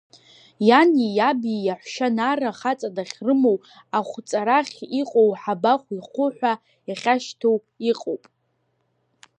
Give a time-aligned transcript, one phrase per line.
[0.67, 3.57] Иани иаби, иаҳәшьа Нара хаҵа дахьрымоу,
[3.97, 6.53] Ахәҵарахь иҟоу Ҳабахә ихәы ҳәа
[6.89, 7.57] иахьашьҭоу
[7.89, 8.23] иҟоуп.